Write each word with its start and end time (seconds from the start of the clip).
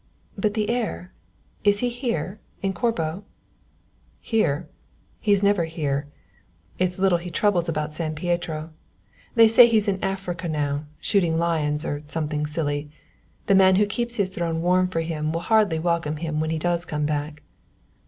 "But 0.35 0.55
this 0.55 0.65
heir 0.67 1.11
is 1.63 1.81
he 1.81 1.89
here, 1.89 2.39
in 2.63 2.73
Corbo?" 2.73 3.23
"Here? 4.19 4.67
he's 5.19 5.43
never 5.43 5.65
here. 5.65 6.07
It's 6.79 6.97
little 6.97 7.19
he 7.19 7.29
troubles 7.29 7.69
about 7.69 7.91
San 7.91 8.15
Pietro. 8.15 8.71
They 9.35 9.47
say 9.47 9.67
he's 9.67 9.87
in 9.87 10.03
Africa 10.03 10.49
now, 10.49 10.85
shooting 10.99 11.37
lions 11.37 11.85
or 11.85 12.01
something 12.05 12.47
silly. 12.47 12.89
The 13.45 13.53
man 13.53 13.75
who 13.75 13.85
keeps 13.85 14.15
his 14.15 14.31
throne 14.31 14.63
warm 14.63 14.87
for 14.87 15.01
him 15.01 15.31
will 15.31 15.41
hardly 15.41 15.77
welcome 15.77 16.17
him 16.17 16.39
when 16.39 16.49
he 16.49 16.57
does 16.57 16.83
come 16.83 17.05
back." 17.05 17.43